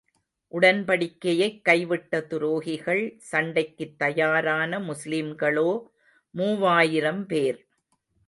[0.51, 5.69] உடன்படிக்கையைக் கைவிட்ட துரோகிகள் சண்டைக்குத் தயாரான முஸ்லிம்களோ
[6.35, 7.59] மூவாயிரம் பேர்.